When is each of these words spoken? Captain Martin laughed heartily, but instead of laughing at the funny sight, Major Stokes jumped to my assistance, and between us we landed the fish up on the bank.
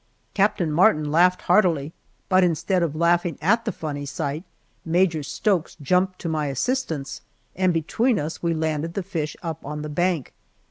Captain 0.33 0.71
Martin 0.71 1.11
laughed 1.11 1.43
heartily, 1.43 1.93
but 2.27 2.43
instead 2.43 2.81
of 2.81 2.95
laughing 2.95 3.37
at 3.39 3.65
the 3.65 3.71
funny 3.71 4.03
sight, 4.03 4.43
Major 4.83 5.21
Stokes 5.21 5.77
jumped 5.79 6.17
to 6.21 6.27
my 6.27 6.47
assistance, 6.47 7.21
and 7.55 7.71
between 7.71 8.17
us 8.17 8.41
we 8.41 8.55
landed 8.55 8.95
the 8.95 9.03
fish 9.03 9.37
up 9.43 9.63
on 9.63 9.83
the 9.83 9.89
bank. 9.89 10.33